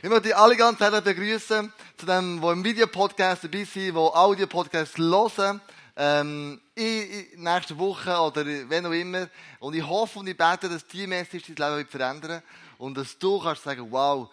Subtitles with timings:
[0.00, 4.96] Ich möchte alle ganz herzlich begrüßen zu dem, wo im Videopodcast dabei sind, wo Audio-Podcast
[4.96, 5.60] hören.
[5.96, 9.26] Ähm, ich, ich, nächste Woche oder wenn auch immer.
[9.58, 12.42] Und ich hoffe und ich bete, dass diese Message dein Leben verändern
[12.78, 14.30] und dass du kannst sagen, wow,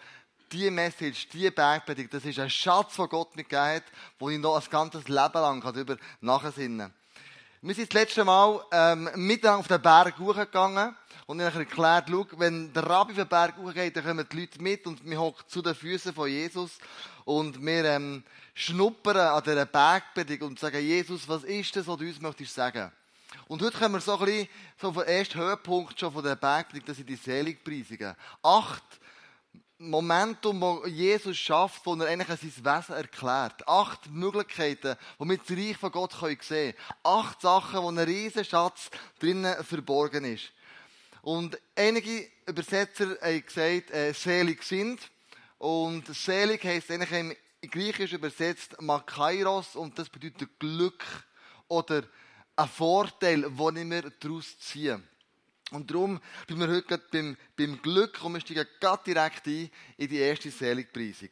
[0.52, 3.84] diese Message, diese Bergpredigt, das ist ein Schatz, den Gott mir gegeben hat,
[4.20, 6.94] wo ich noch ein ganzes Leben lang darüber nachsinnen kann.
[7.62, 10.94] Wir sind das letzte Mal ähm, miteinander auf den Berg hochgegangen
[11.26, 14.62] und ich habe erklärt, schau, wenn der Rabbi den Berg hochgeht, dann kommen die Leute
[14.62, 16.78] mit und wir hocken zu den Füßen von Jesus
[17.24, 18.22] und wir ähm,
[18.54, 22.92] schnuppern an dieser Bergpredigt und sagen, Jesus, was ist das, was du uns möchtest sagen?
[23.48, 24.48] Und heute kommen wir so ein bisschen,
[24.80, 28.14] so auf ersten Höhepunkt schon von der Bergpredigt, das sind die Seligpreisungen.
[28.42, 28.84] Acht
[29.78, 33.66] Momentum, wo Jesus schafft, wo er eigentlich sein Wesen erklärt.
[33.68, 36.74] Acht Möglichkeiten, wo wir das Reich von Gott sehen können.
[37.02, 40.52] Acht Sachen, wo ein riesen Schatz drinnen verborgen ist.
[41.26, 45.00] Und einige Übersetzer haben gesagt, äh, selig sind.
[45.58, 47.34] Und selig heisst eigentlich im
[47.68, 51.04] Griechisch übersetzt Makairos und das bedeutet Glück
[51.66, 52.04] oder
[52.54, 55.02] ein Vorteil, den wir daraus ziehen.
[55.72, 58.68] Und darum sind wir heute beim, beim Glück und wir steigen
[59.04, 61.30] direkt ein in die erste Seligpreisung.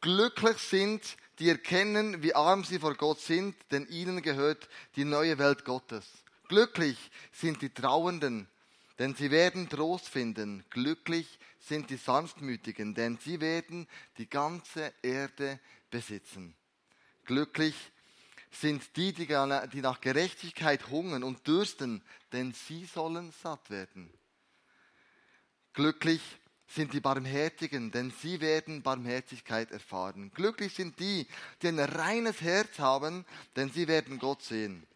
[0.00, 5.38] Glücklich sind, die erkennen, wie arm sie vor Gott sind, denn ihnen gehört die neue
[5.38, 6.06] Welt Gottes.
[6.48, 6.98] Glücklich
[7.30, 8.48] sind die Trauernden,
[8.98, 10.64] denn sie werden Trost finden.
[10.70, 16.54] Glücklich sind die Sanftmütigen, denn sie werden die ganze Erde besitzen.
[17.24, 17.74] Glücklich
[18.50, 24.12] sind die, die nach Gerechtigkeit hungern und dürsten, denn sie sollen satt werden.
[25.74, 26.22] Glücklich
[26.66, 30.30] sind die Barmherzigen, denn sie werden Barmherzigkeit erfahren.
[30.34, 31.26] Glücklich sind die,
[31.62, 33.24] die ein reines Herz haben,
[33.56, 34.86] denn sie werden Gott sehen.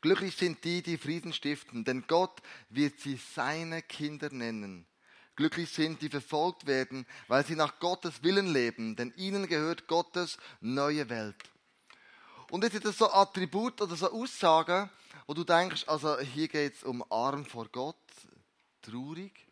[0.00, 4.86] Glücklich sind die, die Frieden stiften, denn Gott wird sie seine Kinder nennen.
[5.34, 10.36] Glücklich sind, die verfolgt werden, weil sie nach Gottes Willen leben, denn ihnen gehört Gottes
[10.60, 11.36] neue Welt.
[12.50, 14.90] Und jetzt sind das so Attribute oder so Aussagen,
[15.26, 17.96] wo du denkst, also hier geht es um arm vor Gott,
[18.82, 19.46] traurig,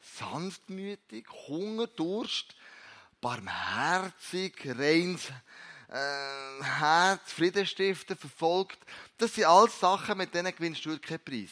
[0.00, 2.56] sanftmütig, Hunger, Durst,
[3.20, 5.28] barmherzig, reins
[5.90, 8.78] äh, Herz, Frieden stiften, verfolgt.
[9.18, 11.50] Das sind alles Sachen, mit denen gewinnst du keinen Preis.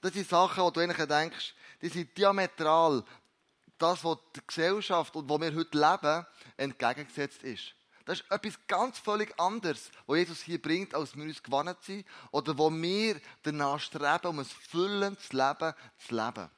[0.00, 3.04] Das sind Sachen, wo du eigentlich denkst, die sind diametral
[3.78, 6.26] das, was die Gesellschaft und wo wir heute leben,
[6.56, 7.74] entgegengesetzt ist.
[8.04, 12.06] Das ist etwas ganz völlig anderes, was Jesus hier bringt, als wir uns gewohnt sind
[12.30, 16.50] oder wo wir danach streben, um ein füllendes Leben zu leben.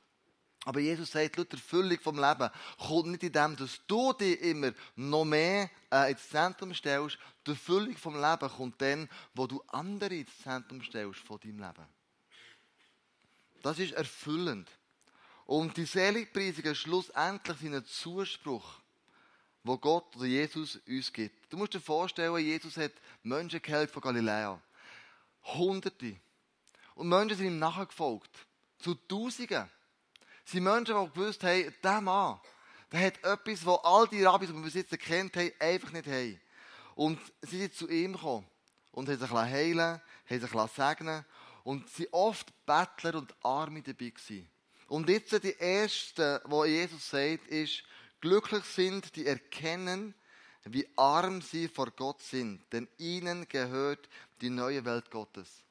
[0.64, 4.72] Aber Jesus sagt, die Erfüllung vom Leben kommt nicht in dem, dass du dich immer
[4.96, 7.18] noch mehr äh, ins Zentrum stellst.
[7.46, 11.86] Die Erfüllung vom Leben kommt dann, wo du andere ins Zentrum stellst von deinem Leben.
[13.62, 14.68] Das ist erfüllend.
[15.46, 18.80] Und die Seligpreisungen schlussendlich ein Zuspruch
[19.64, 21.50] wo Gott oder Jesus uns gibt.
[21.50, 22.92] Du musst dir vorstellen, Jesus hat
[23.22, 24.60] Menschen geheilt von Galiläa.
[25.42, 26.16] Hunderte.
[26.94, 28.30] Und Menschen sind ihm nachgefolgt.
[28.78, 29.68] Zu Tausenden.
[30.44, 32.40] Es sind Menschen, die gewusst haben, dieser Mann,
[32.92, 36.06] der hat etwas, was all die Rabbis, die wir bis jetzt kennt haben, einfach nicht
[36.06, 36.40] haben.
[36.94, 38.46] Und sie sind zu ihm gekommen
[38.92, 40.00] und haben sich heilen
[40.30, 41.24] haben sich segnen
[41.64, 44.48] und sie oft Bettler und Arme dabei gewesen.
[44.88, 47.84] Und jetzt die erste, was Jesus sagt, ist,
[48.24, 50.14] Glücklich sind, die erkennen,
[50.64, 54.08] wie arm sie vor Gott sind, denn ihnen gehört
[54.40, 55.62] die neue Welt Gottes.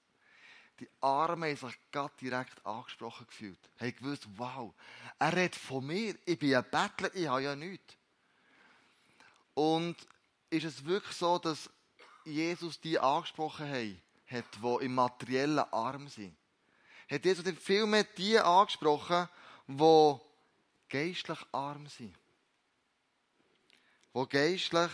[0.83, 3.59] Die Armen haben sich Gott direkt angesprochen gefühlt.
[3.79, 4.73] Haben gewusst, wow,
[5.17, 7.95] er redet von mir, ich bin ein Bettler, ich habe ja nichts.
[9.53, 9.95] Und
[10.49, 11.69] ist es wirklich so, dass
[12.25, 16.35] Jesus die angesprochen hat, die im materiellen arm sind?
[17.09, 19.29] Hat Jesus dann vielmehr die angesprochen,
[19.65, 20.15] die
[20.89, 22.13] geistlich arm sind?
[24.13, 24.91] die geistlich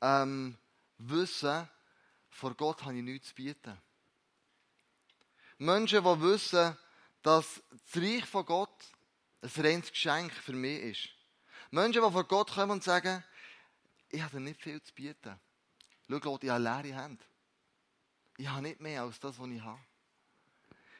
[0.00, 0.56] ähm,
[0.98, 1.68] wissen,
[2.30, 3.76] vor Gott habe ich nichts zu bieten.
[5.58, 6.76] Menschen, die wissen,
[7.22, 8.84] dass das Reich von Gott
[9.42, 11.08] ein reines Geschenk für mich ist.
[11.70, 13.22] Menschen, die vor Gott kommen und sagen,
[14.08, 15.38] ich habe nicht viel zu bieten.
[16.08, 17.22] Schau, Gott, ich habe leere Hände.
[18.36, 19.80] Ich habe nicht mehr als das, was ich habe.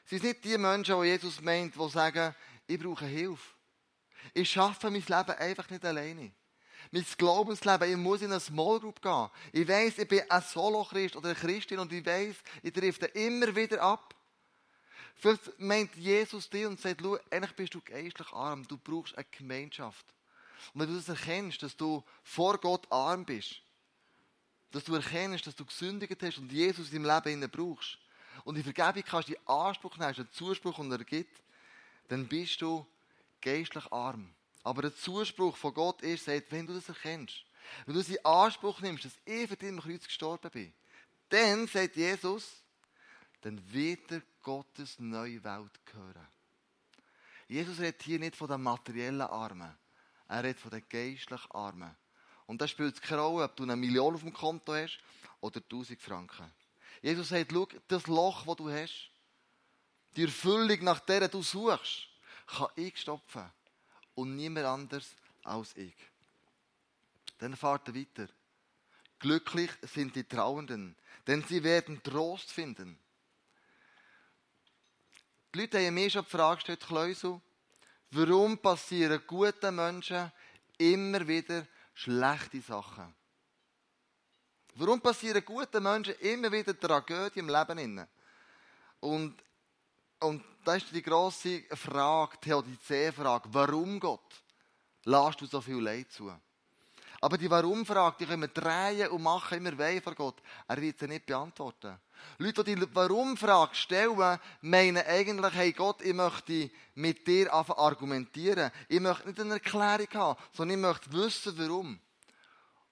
[0.03, 2.35] Es sind nicht die Menschen, die Jesus meint, die sagen,
[2.67, 3.55] ich brauche Hilfe.
[4.33, 6.31] Ich schaffe mein Leben einfach nicht alleine
[6.91, 9.29] mein Glaubensleben, ich muss in eine Small Group gehen.
[9.51, 13.55] Ich weiss, ich bin ein Solo-Christ oder eine Christin und ich weiss, ich treffe immer
[13.55, 14.15] wieder ab.
[15.15, 20.05] Vielleicht meint Jesus dir und sagt, eigentlich bist du geistlich arm, du brauchst eine Gemeinschaft.
[20.73, 23.61] Und wenn du das erkennst, dass du vor Gott arm bist,
[24.71, 27.97] dass du erkennst, dass du gesündigt hast und Jesus in deinem Leben brauchst
[28.43, 31.41] und die Vergebung kannst, die Anspruch nehmen, den Zuspruch und er gibt,
[32.07, 32.85] dann bist du
[33.41, 34.33] geistlich arm.
[34.63, 37.43] Aber der Zuspruch von Gott ist, sagt, wenn du das erkennst,
[37.85, 40.73] wenn du in Anspruch nimmst, dass ich für dich am Kreuz gestorben bin,
[41.29, 42.61] dann, sagt Jesus,
[43.41, 46.27] dann wird er Gottes neue Welt gehören.
[47.47, 49.75] Jesus redet hier nicht von den materiellen Armen,
[50.27, 51.95] er redet von den geistlichen Armen.
[52.45, 54.99] Und das spielt keine Rolle, ob du eine Million auf dem Konto hast
[55.39, 56.51] oder 1000 Franken.
[57.01, 59.11] Jesus sagt, schau, das Loch, das du hast,
[60.15, 62.07] die Erfüllung, nach der du suchst,
[62.47, 63.49] kann ich stopfen.
[64.15, 65.95] Und niemand anders als ich.
[67.37, 68.27] Dann fahrt er weiter.
[69.19, 70.95] Glücklich sind die Trauernden,
[71.27, 72.97] denn sie werden Trost finden.
[75.53, 77.41] Die Leute haben mir schon die Frage gestellt, Kleusel,
[78.11, 80.31] warum passieren guten Menschen
[80.77, 81.65] immer wieder
[81.95, 83.15] schlechte Sachen?
[84.75, 88.07] Warum passieren guten Menschen immer wieder Tragödien im Leben?
[88.99, 89.35] Und,
[90.19, 93.49] und das ist die grosse Frage, die Theodizee-Frage.
[93.51, 94.43] Warum, Gott,
[95.05, 96.31] lässt du so viel Leid zu?
[97.21, 100.41] Aber die Warum-Frage, die können wir drehen und machen immer weh vor Gott.
[100.67, 101.99] Er wird sie nicht beantworten.
[102.37, 108.71] Leute, die die Warum-Frage stellen, meinen eigentlich, hey Gott, ich möchte mit dir argumentieren.
[108.87, 111.99] Ich möchte nicht eine Erklärung haben, sondern ich möchte wissen, warum.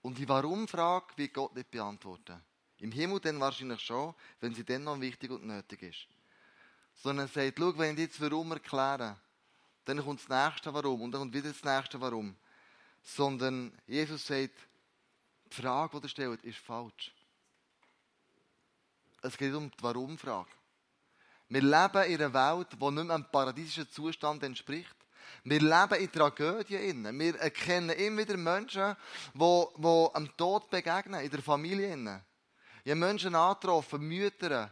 [0.01, 2.41] Und die Warum-Frage wird Gott nicht beantworten.
[2.79, 6.07] Im Himmel dann wahrscheinlich schon, wenn sie dann noch wichtig und nötig ist.
[6.95, 9.17] Sondern er sagt, schau, wenn ich jetzt Warum erkläre,
[9.85, 12.35] dann kommt das nächste Warum und dann kommt wieder das nächste Warum
[13.07, 14.55] sondern Jesus sagt,
[15.51, 17.13] die Frage, die er stellt, ist falsch.
[19.21, 20.49] Es geht um die Warum-Frage.
[21.49, 24.95] Wir leben in einer Welt, die nicht mehr einem paradiesischen Zustand entspricht.
[25.43, 27.19] Wir leben in Tragödien.
[27.19, 28.95] Wir erkennen immer wieder Menschen,
[29.33, 32.21] die, die am Tod begegnen, in der Familie.
[32.83, 34.71] Ich habe Menschen angetroffen, Mütter,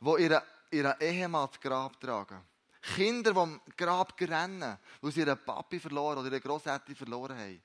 [0.00, 2.42] die ihre, ihre Ehemann Grab tragen.
[2.80, 7.62] Kinder, die am Grab rennen, weil sie ihren Papi verloren oder ihre Großeltern verloren haben.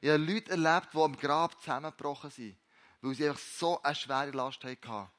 [0.00, 2.56] Ich habe Leute erlebt, die am Grab zusammengebrochen sind,
[3.02, 5.10] weil sie einfach so eine schwere Last hatten.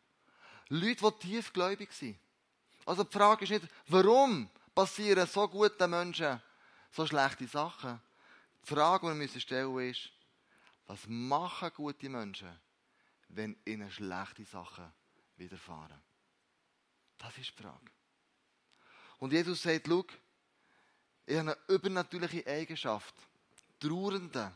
[0.70, 2.18] Leute, die tiefgläubig sind.
[2.86, 6.42] Also die Frage ist nicht, warum passieren so guten Menschen
[6.92, 8.02] so schlechte Sachen?
[8.64, 10.10] Die Frage, die wir müssen stellen ist,
[10.88, 12.60] was machen gute Menschen,
[13.30, 14.92] wenn ihnen schlechte Sachen
[15.38, 16.02] widerfahren?
[17.18, 17.92] Das ist die Frage.
[19.20, 20.06] Und Jesus sagt, schau,
[21.26, 23.16] ich habe eine übernatürliche Eigenschaft.
[23.80, 24.52] Trauernde,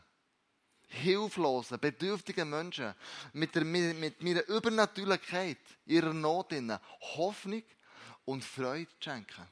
[0.88, 2.94] hilflose, bedürftige Menschen
[3.32, 6.78] mit, der, mit meiner Übernatürlichkeit, ihrer Not innen,
[7.16, 7.62] Hoffnung
[8.24, 9.46] und Freude schenken.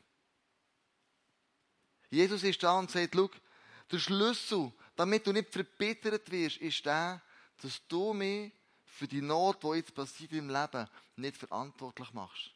[2.10, 3.30] Jesus ist da und sagt, schau,
[3.90, 7.22] der Schlüssel, damit du nicht verbittert wirst, ist der,
[7.62, 8.52] dass du mich
[8.84, 12.50] für die Not, die jetzt passiert im Leben, nicht verantwortlich machst,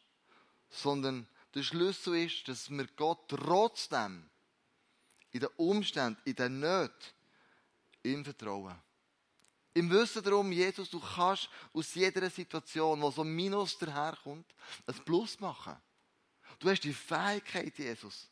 [0.70, 4.28] sondern der Schlüssel ist, dass wir Gott trotzdem
[5.32, 7.12] in den Umständen, in den Nöten,
[8.02, 8.76] ihm vertrauen.
[9.72, 14.46] Im Wissen darum, Jesus, du kannst aus jeder Situation, wo so ein Minus daherkommt,
[14.86, 15.76] ein Plus machen.
[16.58, 18.28] Du hast die Fähigkeit, Jesus.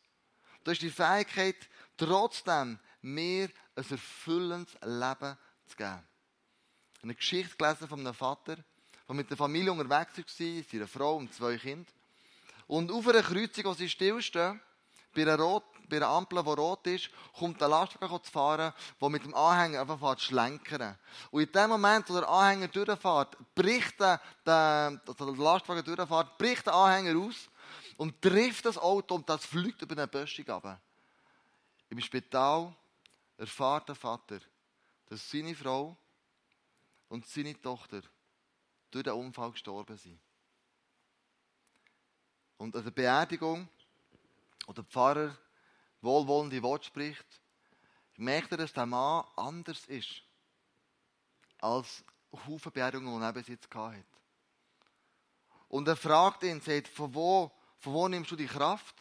[0.64, 1.56] Du hast die Fähigkeit,
[1.96, 6.08] trotzdem mir ein erfüllendes Leben zu geben.
[7.02, 8.56] Eine Geschichte gelesen von einem Vater,
[9.06, 11.86] der mit der Familie unterwegs war, seiner Frau und zwei Kindern.
[12.66, 14.60] Und auf einer Kreuzung, wo sie stillstehen,
[15.14, 19.08] bei einer, Rot, bei einer Ampel, die rot ist, kommt der Lastwagen zu fahren, der
[19.08, 20.98] mit dem Anhänger einfach fährt schlenkern.
[21.30, 26.66] Und in dem Moment, wo der Anhänger durchfährt, bricht der, der, der Lastwagen durchfährt, bricht
[26.66, 27.48] der Anhänger aus
[27.96, 30.80] und trifft das Auto und das fliegt über eine Böschung ab.
[31.90, 32.74] Im Spital
[33.36, 34.40] erfahrt der Vater,
[35.06, 35.96] dass seine Frau
[37.08, 38.02] und seine Tochter
[38.90, 40.18] durch den Unfall gestorben sind.
[42.58, 43.68] Und an der Beerdigung,
[44.66, 45.36] wo der Pfarrer
[46.00, 47.26] wohlwollende Worte spricht,
[48.16, 50.22] merkt er, dass der Mann anders ist
[51.60, 52.04] als
[52.46, 54.04] Haufen Beerdigungen, die er bis jetzt hatte.
[55.68, 58.94] Und er fragt ihn, sagt, von wo, von wo nimmst du die Kraft?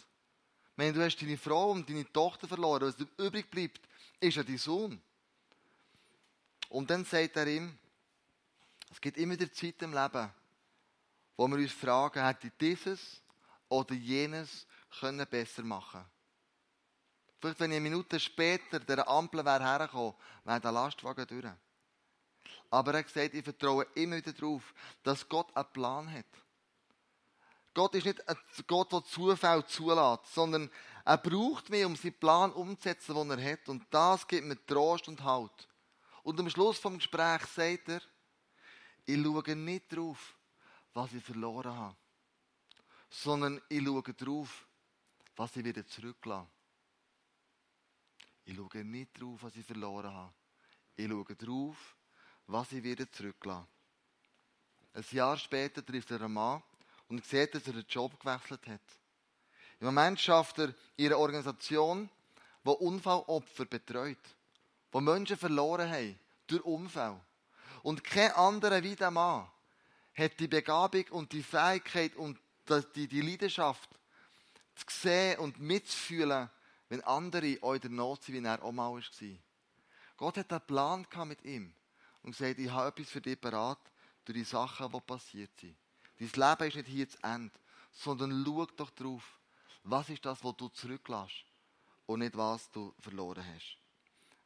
[0.76, 3.82] Wenn du hast deine Frau und deine Tochter verloren, was übrig bleibt,
[4.20, 5.02] ist ja dein Sohn.
[6.70, 7.78] Und dann sagt er ihm,
[8.92, 10.30] es gibt immer die Zeit im Leben,
[11.36, 13.22] wo wir uns fragen, hätte ich dieses
[13.70, 14.66] oder jenes
[15.00, 16.06] können besser machen
[17.40, 20.14] Vielleicht, wenn ich eine Minute später der Ampel wäre hergekommen,
[20.44, 21.46] wäre der Lastwagen durch.
[22.70, 26.26] Aber er hat gesagt, ich vertraue immer wieder darauf, dass Gott einen Plan hat.
[27.74, 30.70] Gott ist nicht ein Gott, der Zufall zulässt, sondern
[31.06, 33.70] er braucht mich, um seinen Plan umzusetzen, den er hat.
[33.70, 35.68] Und das gibt mir Trost und Halt.
[36.24, 38.02] Und am Schluss vom Gespräch sagt er,
[39.06, 40.36] ich schaue nicht darauf,
[40.94, 41.96] was ich verloren habe
[43.10, 44.68] sondern ich schaue darauf,
[45.36, 46.48] was ich wieder zurücklasse.
[48.48, 50.34] Ich schaue nicht darauf, was ich verloren habe.
[50.96, 51.98] Ich schaue darauf,
[52.48, 53.68] was ich wieder zurücklasse.
[54.94, 56.64] Ein Jahr später trifft er einen Mann
[57.10, 58.82] und sieht, dass er den Job gewechselt hat.
[59.82, 62.10] Im Moment schafft er in einer Organisation,
[62.64, 64.18] die Unfallopfer betreut,
[64.94, 67.20] die Menschen verloren haben durch Unfall.
[67.84, 69.46] Und kein anderer wie der Mann
[70.16, 72.40] hat die Begabung und die Fähigkeit und
[72.96, 73.90] die Leidenschaft
[74.74, 76.50] zu sehen und mitzufühlen,
[76.90, 79.38] wenn andere auch in der Not sind, wie er auch mal war.
[80.18, 81.74] Gott hat einen Plan mit ihm
[82.24, 83.80] und gesagt, ich habe etwas für dich parat
[84.26, 85.76] durch die Sachen, die passiert sind.
[86.20, 87.54] Dein Leben ist nicht hier zu Ende,
[87.92, 89.40] sondern schau doch drauf,
[89.84, 91.46] was ist das, was du zurücklässt
[92.08, 93.78] und nicht was du verloren hast.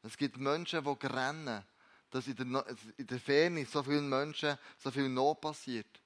[0.04, 1.64] Es gibt Menschen, die rennen,
[2.10, 2.66] dass in der,
[2.98, 6.00] in Ferne so vielen Menschen so viel Not passiert.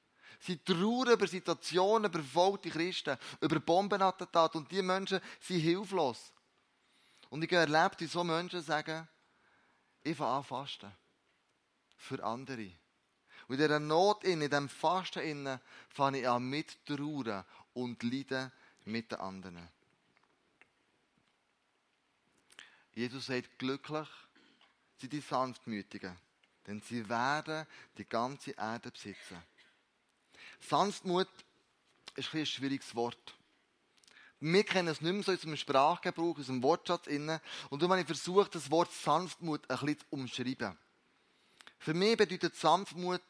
[0.45, 6.31] Sie trauern über Situationen, über verfolgte Christen, über Bombenattentate und die Menschen sind hilflos.
[7.31, 9.07] Und ich habe erlebt, wie so Menschen sagen,
[10.03, 10.91] ich fange an fasten.
[11.97, 12.71] Für andere.
[13.47, 15.59] Und in dieser Not, in diesem Fasten,
[15.89, 18.51] fange ich an mit trauern und leiden
[18.83, 19.67] mit den anderen.
[22.93, 24.07] Jesus sagt, glücklich
[24.97, 26.15] sind die Sanftmütigen,
[26.67, 27.65] denn sie werden
[27.97, 29.41] die ganze Erde besitzen.
[30.59, 31.27] Sanftmut
[32.15, 33.35] ist ein, ein schwieriges Wort.
[34.39, 37.07] Wir kennen es nicht mehr so in unserem Sprachgebrauch, in unserem Wortschatz.
[37.07, 40.77] Und darum habe ich versucht, das Wort Sanftmut ein bisschen zu umschreiben.
[41.79, 43.21] Für mich bedeutet Sanftmut,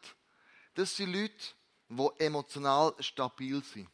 [0.74, 1.34] das sind Leute,
[1.90, 3.90] die emotional stabil sind.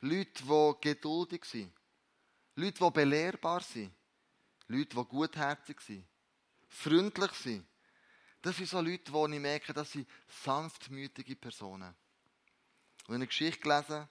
[0.00, 1.72] Leute, die geduldig sind.
[2.56, 3.92] Leute, die belehrbar sind.
[4.66, 6.06] Leute, die gutherzig sind.
[6.68, 7.66] Freundlich sind.
[8.42, 10.06] Das sind so Leute, die ich merke, dass sie
[10.42, 11.94] sanftmütige Personen.
[13.04, 14.08] Habe eine Geschichte gelesen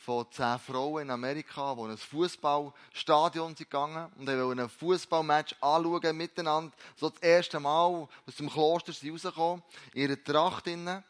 [0.00, 6.16] von zehn Frauen in Amerika, die in ein Fußballstadion gegangen und wollten ein Fußballmatch anschauen
[6.16, 6.74] miteinander.
[6.96, 11.04] So das erste Mal aus dem Kloster sind rausgekommen, in ihrer Tracht innen.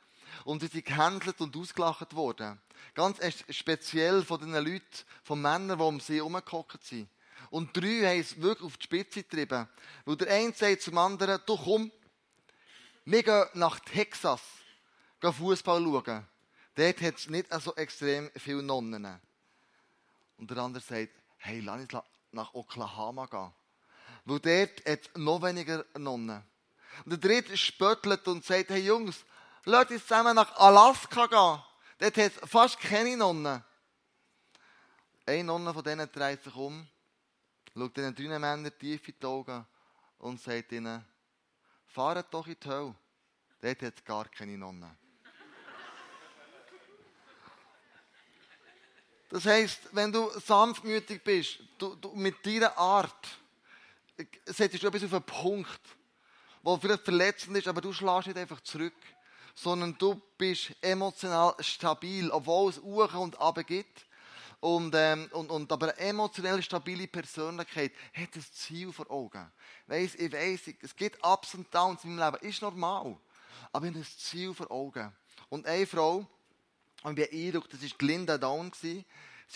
[0.44, 2.60] Und sie sind gehandelt und ausgelacht worden.
[2.94, 3.18] Ganz
[3.50, 4.84] speziell von den Leuten,
[5.22, 7.08] von Männern, die um sie herumgehockt sind.
[7.50, 9.68] Und drei haben es wirklich auf die Spitze getrieben.
[10.04, 11.90] Weil der eine sagt zum anderen, du komm,
[13.04, 14.40] wir gehen nach Texas,
[15.20, 16.26] gehen Fußball schauen.
[16.80, 19.20] Dort hat es nicht so extrem viele Nonnen.
[20.38, 23.52] Und der andere sagt, hey, lass uns nach Oklahoma gehen.
[24.24, 26.42] Weil dort hat es noch weniger Nonnen.
[27.04, 29.26] Und der dritte spöttelt und sagt, hey Jungs,
[29.66, 31.62] lasst uns zusammen nach Alaska gehen.
[31.98, 33.62] Dort hat es fast keine Nonnen.
[35.26, 36.88] Eine Nonne von denen dreht sich um
[37.76, 39.66] schaut den drei Männern tief in die Augen
[40.18, 41.04] und sagt ihnen,
[41.88, 42.94] fahrt doch in die Hölle.
[43.60, 44.99] Dort hat es gar keine Nonnen.
[49.30, 53.28] Das heisst, wenn du sanftmütig bist, du, du mit deiner Art,
[54.44, 55.80] setzt du etwas auf einen Punkt,
[56.64, 58.92] wo vielleicht verletzend ist, aber du schlägst nicht einfach zurück,
[59.54, 64.04] sondern du bist emotional stabil, obwohl es Uhren und Abend gibt
[64.58, 69.50] und, ähm, und, und aber eine emotionell stabile Persönlichkeit hat ein Ziel vor Augen.
[69.86, 73.16] Weiss, ich weiss, es gibt Ups und Downs in meinem Leben, ist normal.
[73.72, 75.12] Aber ich habe ein Ziel vor Augen.
[75.48, 76.26] Und eine Frau,
[77.02, 79.04] und ich beeindruckt, das war Linda Down, sie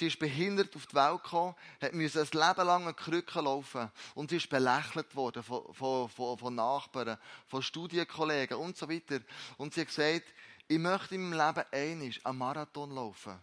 [0.00, 4.36] ist behindert auf die Welt gekommen, hat ein Leben lang eine Krücke laufen und sie
[4.36, 9.20] ist belächelt worden von, von, von, von Nachbarn, von Studienkollegen und so weiter.
[9.56, 10.24] Und sie hat gesagt,
[10.66, 13.38] ich möchte in meinem Leben einmal einen Marathon laufen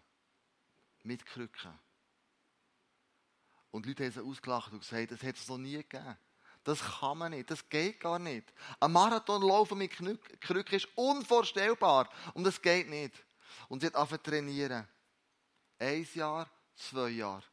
[1.03, 1.71] mit Krücken.
[3.71, 6.17] Und die Leute haben sie ausgelacht und gesagt, das hätte es noch nie gegeben.
[6.63, 8.53] Das kann man nicht, das geht gar nicht.
[8.79, 13.15] Ein Marathon laufen mit Krücken ist unvorstellbar und das geht nicht.
[13.69, 14.87] Und sie hat angefangen trainieren.
[15.79, 17.43] Ein Jahr, zwei Jahre.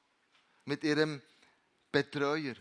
[0.64, 1.22] Mit ihrem
[1.90, 2.54] Betreuer.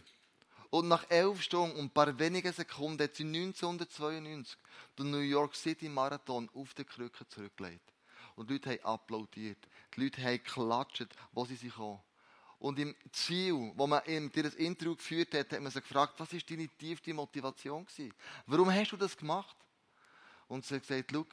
[0.69, 4.57] Und nach elf Stunden und ein paar wenigen Sekunden hat sie 1992
[4.97, 7.93] den New York City Marathon auf den Krücken zurückgelegt.
[8.35, 9.57] Und die Leute haben applaudiert.
[9.95, 12.01] Die Leute haben geklatscht, wo sie sich kommen.
[12.59, 16.33] Und im Ziel, wo man in das Interview geführt hat, hat man sich gefragt, was
[16.33, 18.13] war deine tiefste Motivation gewesen?
[18.47, 19.55] Warum hast du das gemacht?
[20.47, 21.25] Und sie hat gesagt, schau,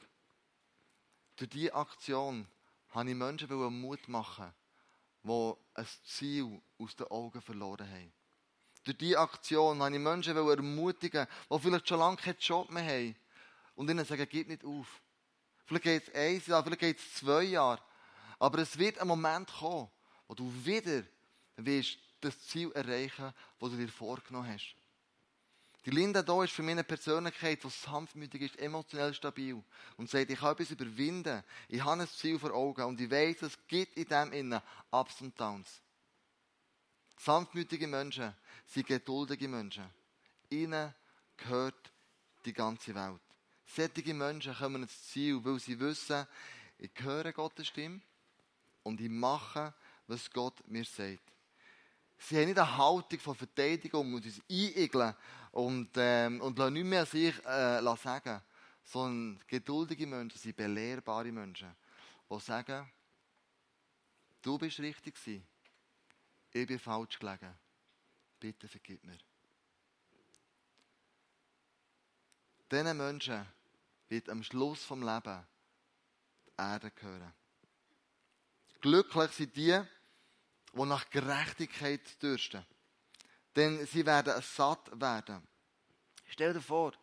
[1.35, 2.47] durch diese Aktion
[2.89, 3.49] habe ich Menschen
[3.81, 4.53] Mut machen,
[5.23, 8.13] die ein Ziel aus den Augen verloren haben.
[8.83, 13.15] Durch diese Aktion habe ich Menschen ermutigen, die vielleicht schon lange keinen Job mehr haben.
[13.75, 15.01] Und ihnen sagen, gib nicht auf.
[15.65, 17.81] Vielleicht geht es ein Jahr, vielleicht geht es zwei Jahre.
[18.39, 19.89] Aber es wird ein Moment kommen,
[20.27, 21.03] wo du wieder
[21.57, 24.75] das Ziel erreichen, das du dir vorgenommen hast.
[25.85, 29.61] Die Linda hier ist für mich eine Persönlichkeit, die sanftmütig ist, emotionell stabil
[29.97, 31.43] und sagt, ich kann etwas überwinden.
[31.69, 35.21] Ich habe ein Ziel vor Augen und ich weiß, es gibt in dem Innen Ups
[35.21, 35.81] und Downs.
[37.17, 38.33] Sanftmütige Menschen
[38.65, 39.85] sind geduldige Menschen.
[40.49, 40.91] Ihnen
[41.37, 41.91] gehört
[42.45, 43.21] die ganze Welt.
[43.67, 46.25] Sättige Menschen kommen ins Ziel, weil sie wissen,
[46.79, 48.01] ich höre Gottes Stimme
[48.81, 49.71] und ich mache,
[50.07, 51.31] was Gott mir sagt.
[52.17, 55.13] Sie haben nicht eine Haltung von Verteidigung und uns einigeln
[55.55, 58.41] und, ähm, und lassen nicht mehr sich äh, sagen,
[58.83, 61.73] sondern geduldige Menschen sind belehrbare Menschen,
[62.29, 62.91] die sagen,
[64.41, 65.47] du bist richtig gewesen,
[66.51, 67.57] ich bin falsch gelegen,
[68.37, 69.17] bitte vergib mir.
[72.69, 73.45] Diesen Menschen
[74.09, 75.47] wird am Schluss vom Leben
[76.47, 77.33] die Erde gehören.
[78.81, 79.81] Glücklich sind die,
[80.73, 82.65] die nach Gerechtigkeit dürsten.
[83.55, 85.41] Denn sie werden satt werden.
[86.27, 86.93] Stell dir vor,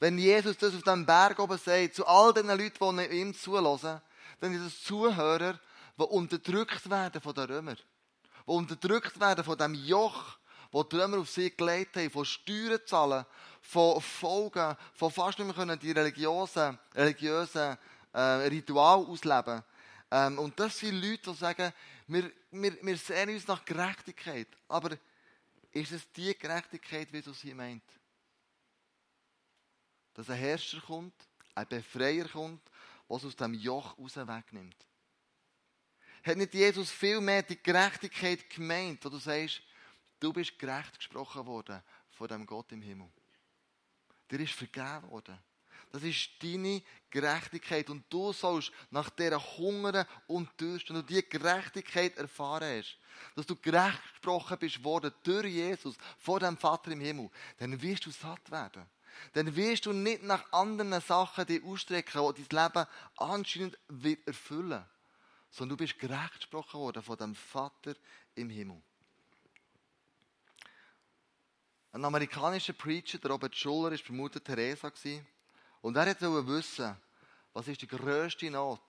[0.00, 4.00] wenn Jesus das auf dem Berg oben sagt, zu all den Leuten, die ihm zulassen,
[4.40, 5.58] dann sind das Zuhörer,
[5.98, 7.76] die unterdrückt werden von den Römern.
[7.76, 10.36] Die unterdrückt werden von dem Joch,
[10.72, 13.24] das die Römer auf sie gelegt haben, von Steuern zahlen,
[13.60, 17.78] von Folgen, von fast nicht mehr die religiösen, religiösen
[18.12, 19.62] äh, Ritual ausleben
[20.10, 21.72] ähm, Und das sind Leute, die sagen,
[22.06, 24.48] wir, wir, wir sehen uns nach Gerechtigkeit.
[24.68, 24.90] Aber
[25.74, 27.84] ist es die Gerechtigkeit, wie du sie meint?
[30.14, 31.14] Dass ein Herrscher kommt,
[31.54, 32.62] ein Befreier kommt,
[33.08, 34.76] was aus dem Joch raus wegnimmt.
[36.22, 39.62] Hat nicht Jesus viel mehr die Gerechtigkeit gemeint, wo du sagst,
[40.20, 43.10] du bist gerecht gesprochen worden von dem Gott im Himmel.
[44.30, 45.38] Dir ist vergeben worden.
[45.94, 47.88] Das ist deine Gerechtigkeit.
[47.88, 52.98] Und du sollst nach dieser Hunger und Durst, wenn du diese Gerechtigkeit erfahren hast,
[53.36, 58.06] dass du gerecht gesprochen bist worden durch Jesus vor dem Vater im Himmel, dann wirst
[58.06, 58.84] du satt werden.
[59.34, 62.86] Dann wirst du nicht nach anderen Sachen die ausstrecken, die dein Leben
[63.18, 64.84] anscheinend wird erfüllen.
[65.48, 67.94] Sondern du bist gerecht gesprochen worden von dem Vater
[68.34, 68.82] im Himmel.
[71.92, 74.90] Ein amerikanischer Preacher, der Robert Schuller, war bei Mutter Teresa.
[75.84, 76.96] Und er wollte wissen,
[77.52, 78.80] was ist die grösste Not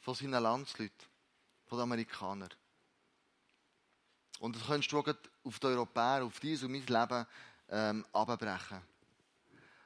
[0.00, 1.06] von seinen Landsleuten,
[1.64, 2.52] von den Amerikanern.
[4.40, 4.98] Und das könntest du
[5.44, 7.26] auf die Europäer, auf dies und mein Leben
[7.68, 8.82] ähm, abbrechen.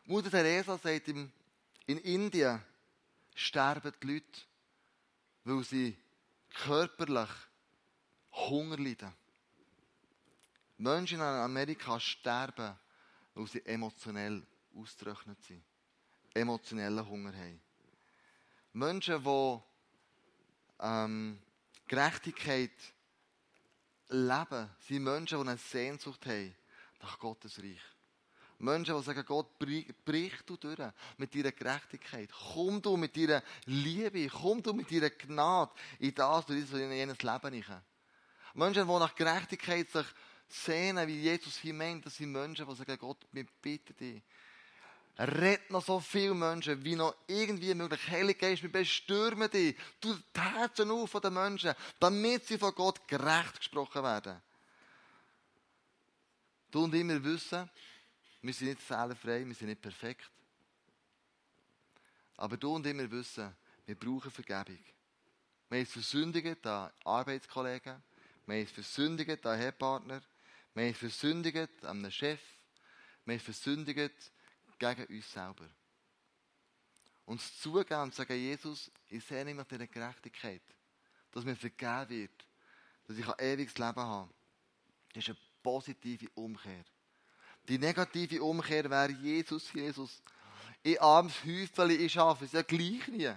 [0.07, 1.31] Mutter Teresa sagt ihm,
[1.85, 2.63] in Indien
[3.35, 4.41] sterben die Leute,
[5.45, 5.99] weil sie
[6.55, 7.29] körperlich
[8.33, 9.13] Hunger leiden.
[10.79, 12.75] Menschen in Amerika sterben,
[13.35, 14.43] weil sie emotionell
[14.75, 15.63] ausgetrocknet sind
[16.39, 17.61] emotionellen Hunger haben.
[18.73, 19.59] Menschen, die
[20.81, 21.39] ähm,
[21.87, 22.71] Gerechtigkeit
[24.09, 26.55] leben, sind Menschen, die eine Sehnsucht haben
[27.01, 27.81] nach Gottes Reich.
[28.61, 30.79] Menschen, die sagen, Gott, brich du durch
[31.17, 32.31] mit deiner Gerechtigkeit.
[32.53, 35.71] Komm du mit deiner Liebe, komm du mit deiner Gnade
[36.01, 37.83] in das, du in jenes Leben hinein.
[38.55, 40.07] Menschen, die nach Gerechtigkeit sich
[40.49, 44.23] sehnen, wie Jesus hier meint, das sind Menschen, die sagen, Gott, wir bitten dich,
[45.19, 48.01] Red noch so viele Menschen, wie noch irgendwie möglich.
[48.09, 49.77] Heilige Geist, wir bestürmen dich.
[50.01, 54.41] Du die Herzen auf von den Menschen, damit sie von Gott gerecht gesprochen werden.
[56.71, 57.69] Du und wir wissen,
[58.43, 60.31] wir sind nicht fehlerfrei, wir sind nicht perfekt.
[62.37, 63.53] Aber du und wir wissen,
[63.87, 64.79] wir brauchen Vergebung.
[65.69, 68.03] Wir haben versündigt an Arbeitskollegen,
[68.47, 70.23] wir haben versündigt an Ehepartner,
[70.75, 72.41] wir haben versündigt an einen Chef,
[73.25, 74.31] wir haben es versündigt
[74.79, 75.69] gegen uns selber.
[77.25, 80.63] Uns zugeben und sagen, Jesus, ich sehe nicht nach dieser Gerechtigkeit,
[81.31, 82.47] dass mir vergeben wird,
[83.07, 84.33] dass ich ein ewiges Leben habe.
[85.13, 86.85] Das ist eine positive Umkehr.
[87.69, 90.23] Die negative Umkehr wäre, Jesus, Jesus,
[90.83, 93.31] ich armes Häufchen, ich schaffe es ja gleich nie.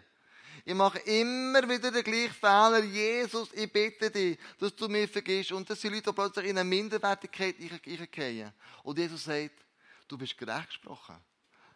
[0.64, 2.84] Ich mache immer wieder den gleichen Fehler.
[2.84, 5.52] Jesus, ich bitte dich, dass du mir vergisst.
[5.52, 8.54] Und das sind Leute, die plötzlich in eine Minderwertigkeit gehen.
[8.84, 9.66] Und Jesus sagt,
[10.08, 11.16] du bist gerecht gesprochen.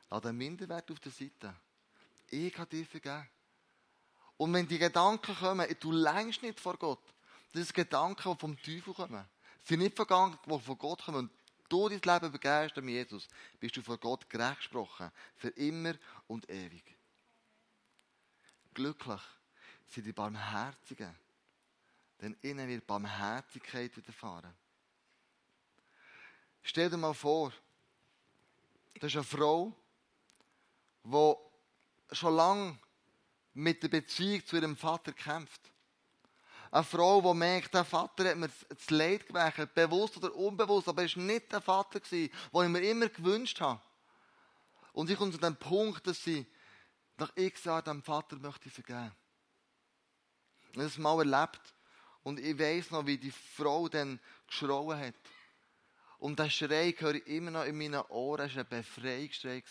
[0.09, 1.55] Lass den Minderwert auf der Seite.
[2.29, 3.27] Ich habe dir vergeben.
[4.37, 7.01] Und wenn die Gedanken kommen, du längst nicht vor Gott.
[7.53, 9.25] Das sind Gedanken, die vom Teufel kommen.
[9.59, 11.19] Das sind nicht Gedanken, die von Gott kommen.
[11.19, 11.31] Und
[11.69, 13.27] du dein Leben begehrst Jesus,
[13.59, 15.11] bist du vor Gott gerecht gesprochen.
[15.37, 15.93] Für immer
[16.27, 16.83] und ewig.
[18.73, 19.21] Glücklich
[19.87, 21.15] sind die Barmherzigen.
[22.21, 24.53] Denn ihnen wird Barmherzigkeit widerfahren.
[26.63, 27.53] Stell dir mal vor,
[28.95, 29.73] das ist eine Frau,
[31.05, 31.35] die
[32.15, 32.77] schon lange
[33.53, 35.61] mit der Beziehung zu ihrem Vater kämpft.
[36.71, 41.03] Eine Frau, die merkt, der Vater hat mir das Leid gewählt, bewusst oder unbewusst, aber
[41.03, 43.81] er war nicht der Vater, den ich mir immer gewünscht habe.
[44.91, 46.45] Und sie kommt zu dem Punkt, dass sie
[47.17, 49.11] nach x Jahren dem Vater möchte vergeben.
[50.73, 51.61] Und das mal erlebt.
[52.23, 55.15] Und ich weiß noch, wie die Frau dann geschrauen hat.
[56.17, 58.47] Und der Schrei höre ich immer noch in meinen Ohren.
[58.47, 59.63] Es war ein Befreiungsschrei.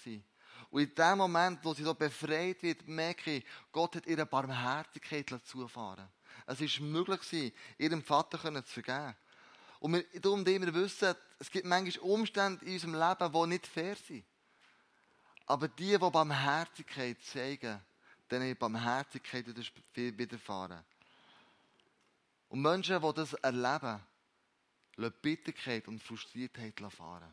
[0.75, 5.33] Und in dem Moment, wo sie so befreit wird, merke ich, Gott hat ihre Barmherzigkeit
[5.45, 6.09] zufahren
[6.47, 9.15] Es war möglich, ihrem Vater zu vergeben.
[9.79, 13.95] Und wir darum immer wissen, es gibt manchmal Umstände in unserem Leben, die nicht fair
[13.95, 14.25] sind.
[15.47, 17.81] Aber die, die Barmherzigkeit zeigen,
[18.29, 19.47] denen ist Barmherzigkeit
[19.95, 20.85] widerfahren.
[22.49, 24.01] Und Menschen, die das erleben,
[24.97, 27.33] lassen Bitterkeit und Frustriertheit fahren.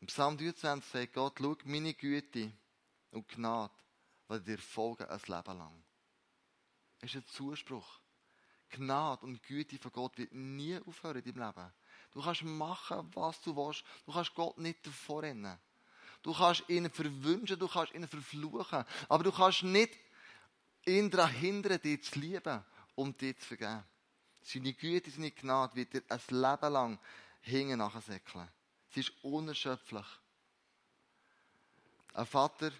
[0.00, 2.52] Im Psalm 23 sagt Gott, schau, meine Güte
[3.10, 3.72] und Gnade
[4.28, 5.84] werden dir folgen ein Leben lang.
[7.00, 8.00] Das ist ein Zuspruch.
[8.70, 11.72] Gnade und Güte von Gott wird nie aufhören in deinem Leben.
[12.12, 13.84] Du kannst machen, was du willst.
[14.06, 15.58] Du kannst Gott nicht davor rennen.
[16.22, 18.84] Du kannst ihn verwünschen, du kannst ihn verfluchen.
[19.08, 19.96] Aber du kannst nicht
[20.86, 23.84] ihn daran hindern, dich zu lieben und dich zu vergeben.
[24.42, 26.98] Seine Güte, seine Gnade wird dir ein Leben lang
[27.40, 28.48] hingen nachsäckeln.
[28.90, 30.06] Sie ist unerschöpflich.
[32.14, 32.72] Ein Vater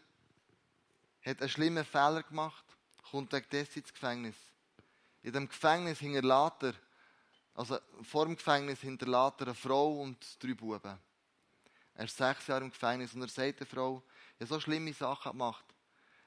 [1.25, 2.65] hat einen schlimmen Fehler gemacht,
[3.11, 4.37] kommt wegen dessen ins Gefängnis.
[5.23, 6.75] In dem Gefängnis hinterlässt er,
[7.55, 10.99] also vor dem Gefängnis hinterlässt er eine Frau und drei Buben.
[11.95, 14.03] Er ist sechs Jahre im Gefängnis und er sagt der Frau,
[14.37, 15.65] ich habe so schlimme Sachen gemacht.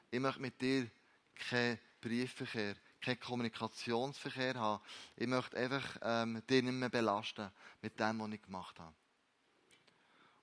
[0.10, 0.92] Ich möchte mit dir
[1.34, 4.84] keinen Briefverkehr, keinen Kommunikationsverkehr haben.
[5.16, 7.50] Ich möchte einfach ähm, dich nicht mehr belasten
[7.82, 8.94] mit dem, was ich gemacht habe.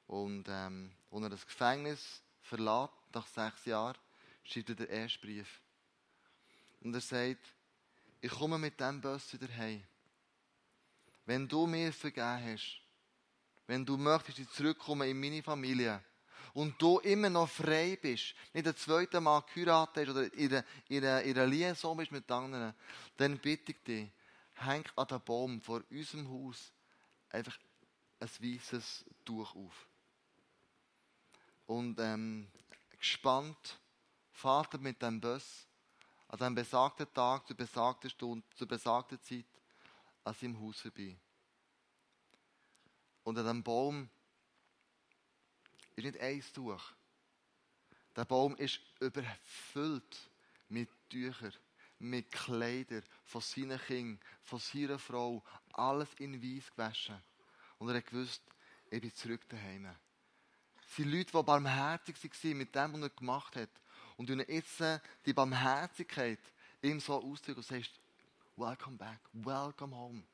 [0.09, 3.97] Und ähm, als er das Gefängnis verlässt, nach sechs Jahren,
[4.43, 5.63] schreibt er den ersten Brief.
[6.81, 7.55] Und er sagt,
[8.21, 9.85] ich komme mit dem Bus wieder heim.
[11.27, 12.81] Wenn du mir vergeben hast,
[13.67, 16.03] wenn du möchtest, ich zurückkommen in meine Familie
[16.55, 20.55] und du immer noch frei bist, nicht ein zweiter Mal geheiratet hast oder in
[20.95, 22.75] einer, in einer Liaison bist mit anderen,
[23.19, 24.11] dann bitte ich dich,
[24.55, 26.73] häng an den Baum vor unserem Haus
[27.29, 27.59] einfach
[28.21, 29.88] ein weißes Tuch auf.
[31.69, 32.51] Und ähm,
[32.99, 33.79] gespannt
[34.31, 35.67] fahrt er mit dem Bus
[36.29, 39.45] an einem besagten Tag, zur besagten Stunde, zur besagten Zeit
[40.25, 41.15] an seinem Haus vorbei.
[43.23, 44.09] Und an diesem Baum
[45.95, 46.83] ist nicht eins durch.
[48.17, 50.31] Der Baum ist überfüllt
[50.71, 51.53] mit Tüchern,
[51.99, 57.23] mit Kleidern von seinen Kindern, von seiner Frau, alles in weiß gewaschen.
[57.77, 58.43] Und er hat gewusst,
[58.91, 59.95] ich bin zurück daheim.
[60.97, 63.71] Sind Leute, die barmherzig waren mit dem, was er gemacht hat.
[64.17, 64.83] Und du jetzt
[65.27, 66.41] die Barmherzigkeit
[66.83, 68.01] ihm so ausdrücken und sagst,
[68.57, 70.25] welcome back, welcome home.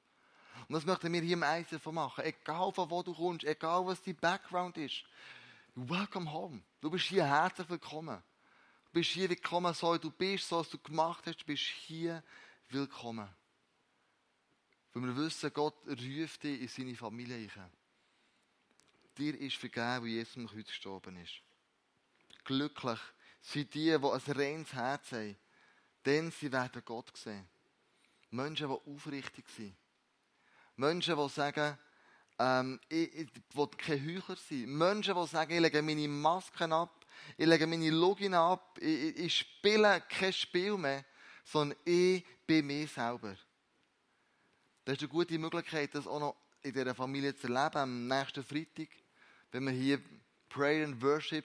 [0.69, 2.25] Und das möchten wir hier im ICF machen.
[2.25, 5.05] Egal von wo du kommst, egal was dein Background ist.
[5.75, 6.63] Welcome home.
[6.81, 8.23] Du bist hier herzlich willkommen.
[8.87, 11.41] Du bist hier willkommen, so wie du bist, so was du gemacht hast.
[11.41, 12.23] Du bist hier
[12.69, 13.29] willkommen.
[14.93, 17.84] Weil wir wissen, Gott ruft dich in seine Familie ein.
[19.17, 21.35] Dir ist vergeben, wie Jesus am Kreuz gestorben ist.
[22.45, 22.99] Glücklich
[23.41, 25.37] sind die, die ein reines Herz haben.
[26.05, 27.49] Denn sie werden Gott sehen.
[28.31, 29.75] Menschen, die aufrichtig sind.
[30.77, 31.79] Menschen, die sagen,
[32.39, 34.67] ähm, ich, ich will kein Heuchler sein.
[34.67, 39.19] Menschen, die sagen, ich lege meine Masken ab, ich lege meine Login ab, ich, ich,
[39.19, 41.05] ich spiele kein Spiel mehr,
[41.45, 43.37] sondern ich bin mir selber.
[44.85, 48.43] Das ist eine gute Möglichkeit, das auch noch in dieser Familie zu erleben, am nächsten
[48.43, 48.89] Freitag,
[49.55, 50.03] wenn wir hier
[50.49, 51.45] Prayer and Worship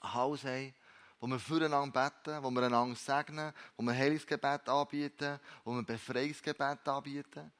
[0.00, 0.72] Haus haben,
[1.18, 6.86] wo wir füreinander beten, wo wir einander segnen, wo wir Heilungsgebet anbieten, wo wir Befreiungsgebet
[6.86, 7.50] anbieten.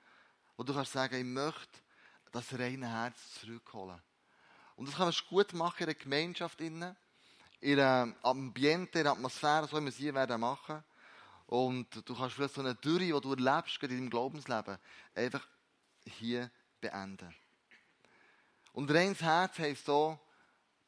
[0.57, 1.81] Wo du kannst sagen, ich möchte
[2.31, 4.01] das reine Herz zurückholen.
[4.77, 6.94] Und das kann man gut machen in der Gemeinschaft, in
[7.61, 10.85] einem Ambiente, in der Atmosphäre, so wie wir es hier werden machen.
[11.47, 14.79] Und du kannst vielleicht so eine Dürre, die du erlebst, in deinem Glaubensleben,
[15.12, 15.44] einfach
[16.05, 17.35] hier beenden.
[18.74, 20.18] Und reines Herz heisst so,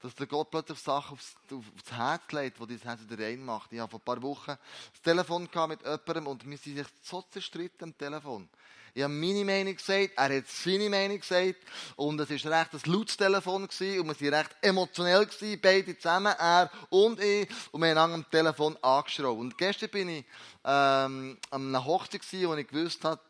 [0.00, 3.72] dass der Gott plötzlich Sachen aufs, aufs Herz legt, die dein Herz wieder rein macht.
[3.72, 4.56] Ich habe vor ein paar Wochen
[4.92, 8.48] das Telefon mit jemandem und wir sind sich so zerstritten am Telefon.
[8.92, 11.56] Ich habe meine Meinung gesagt, er hat seine Meinung gesagt
[11.96, 15.96] und es war recht ein lautes Telefon gewesen, und wir waren recht emotionell gewesen, beide
[15.96, 19.38] zusammen, er und ich und wir haben am Telefon angeschraubt.
[19.38, 20.24] Und gestern bin ich
[20.64, 23.20] ähm, an einer Hochzeit gewesen, wo ich gewusst habe,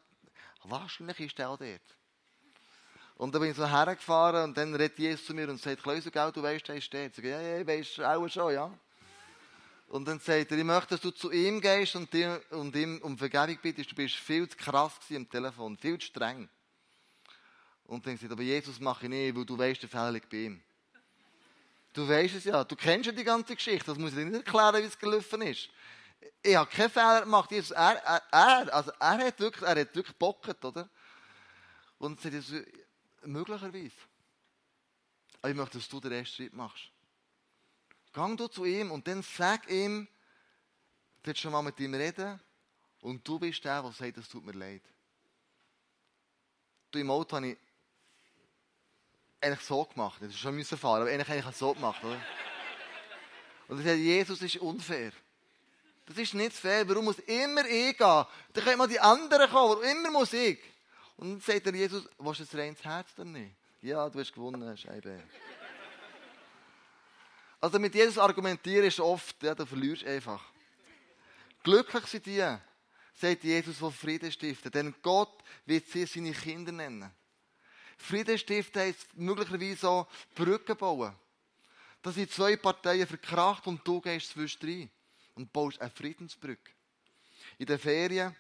[0.63, 1.96] wahrscheinlich ist er auch dort.
[3.17, 6.31] Und dann bin ich so hergefahren und dann redet Jesus zu mir und sagt, Klösegau,
[6.31, 7.11] du weißt, er steht.
[7.11, 8.71] Ich sage, ja, ja, ich weiß auch schon, ja.
[9.89, 13.01] Und dann sagt er, ich möchte, dass du zu ihm gehst und, dir, und ihm
[13.03, 13.91] um Vergebung bittest.
[13.91, 16.49] Du bist viel zu krass am Telefon, viel zu streng.
[17.85, 20.29] Und dann sagt er, aber Jesus mache ich nicht, weil du weißt, der Fehler liegt
[20.29, 20.63] bei ihm.
[21.95, 24.47] Du weißt es ja, du kennst ja die ganze Geschichte, das muss ich dir nicht
[24.47, 25.71] erklären, wie es gelaufen ist.
[26.43, 27.51] Ich habe keinen Fehler gemacht.
[27.51, 30.91] Jesus, er, er, er, also er hat wirklich, er hat wirklich gebockt, oder?
[31.99, 32.63] Und sagt Jesus,
[33.27, 33.93] möglicherweise.
[35.41, 36.91] Aber ich möchte, dass du den ersten Schritt machst.
[38.13, 40.09] Gang du zu ihm und dann sag ihm,
[41.23, 42.41] du willst schon mal mit ihm reden
[43.01, 44.83] und du bist der, der sagt, es tut mir leid.
[46.91, 47.59] Du im Auto habe ich
[49.41, 50.21] eigentlich so gemacht.
[50.23, 52.21] Das ist schon fahren, aber eigentlich habe ich so gemacht, oder?
[53.69, 55.13] Und er sagt, Jesus ist unfair.
[56.07, 56.89] Das ist nicht fair.
[56.89, 58.27] Warum muss immer ich gehen?
[58.53, 59.71] Dann können mal die anderen kommen.
[59.71, 60.59] Warum immer muss ich?
[61.17, 63.55] Und dann sagt er Jesus, willst du ein reines Herz oder nicht?
[63.81, 65.23] Ja, du hast gewonnen, Scheibe.
[67.61, 70.45] Also mit Jesus argumentieren ist oft, ja, du verlierst einfach.
[71.63, 72.57] Glücklich sind die,
[73.15, 74.71] sagt Jesus, die Frieden stiften.
[74.71, 77.11] Denn Gott wird sie seine Kinder nennen.
[77.97, 81.15] Frieden stiften heisst möglicherweise auch Brücken bauen.
[82.03, 84.91] Dass sind zwei Parteien verkracht und du gehst zwischendrin
[85.35, 86.73] und baust eine Friedensbrücke.
[87.59, 88.37] In den Ferien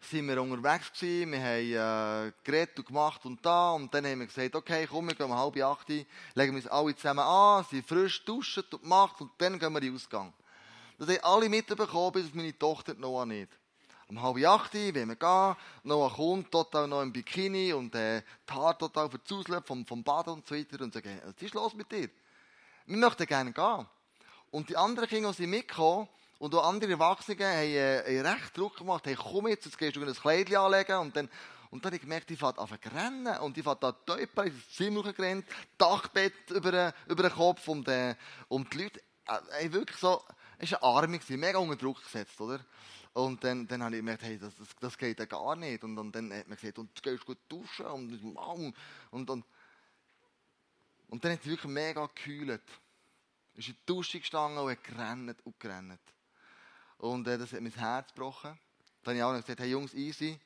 [0.00, 4.20] sind wir unterwegs gewesen, wir haben äh, geredet und gemacht und da und dann haben
[4.20, 7.64] wir gesagt, okay, komm, wir gehen um halb acht, legen wir uns alle zusammen an,
[7.70, 10.32] sind frisch duschen und gemacht und dann gehen wir in den Ausgang.
[10.98, 13.50] Das haben alle mitbekommen, bis meine Tochter Noah nicht.
[14.08, 18.52] Um halb acht, wenn wir gehen, Noah kommt, total noch im Bikini und äh, die
[18.52, 21.92] Haare total verzuselt vom, vom Bad und so weiter und sagen, was ist los mit
[21.92, 22.08] dir?
[22.86, 23.86] Wir möchten gerne gehen.
[24.50, 26.08] Und die anderen Kinder sind mitgekommen
[26.40, 30.02] und auch andere Erwachsene haben, äh, recht Druck gemacht, hey, komm jetzt, jetzt gehst du
[30.02, 31.28] ein Kleidchen anlegen und dann
[31.70, 33.38] und dann habe ich gemerkt, fährt an zu rennen.
[33.38, 35.44] Und die fährt da Teupel ins Zimmer gerannt,
[35.78, 38.16] Dachbett über, über den Kopf und, äh,
[38.48, 39.00] und die Leute,
[39.60, 40.20] äh, wirklich so,
[40.58, 42.58] es war eine Arme, mega unter Druck gesetzt, oder?
[43.12, 45.84] Und dann, dann habe ich gemerkt, hey, das, das, das geht ja gar nicht.
[45.84, 48.74] Und, und dann hat man gesagt, und du gehst gut duschen und, und,
[49.10, 49.44] und, und,
[51.06, 52.62] und dann hat es wirklich mega gekühlt
[53.54, 56.00] ist in die Dusche gestanden und hat gerannt und gerannt.
[57.00, 58.58] Und äh, das hat mein Herz gebrochen.
[59.02, 60.38] Dann habe ich auch gesagt, hey Jungs, easy,